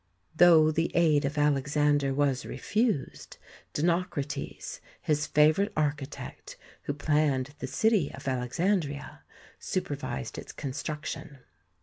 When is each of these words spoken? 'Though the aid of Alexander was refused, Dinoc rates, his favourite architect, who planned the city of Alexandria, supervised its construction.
'Though 0.35 0.71
the 0.71 0.89
aid 0.95 1.25
of 1.25 1.37
Alexander 1.37 2.11
was 2.11 2.43
refused, 2.43 3.37
Dinoc 3.71 4.15
rates, 4.17 4.81
his 4.99 5.27
favourite 5.27 5.71
architect, 5.77 6.57
who 6.85 6.93
planned 6.95 7.53
the 7.59 7.67
city 7.67 8.11
of 8.11 8.27
Alexandria, 8.27 9.21
supervised 9.59 10.39
its 10.39 10.53
construction. 10.53 11.37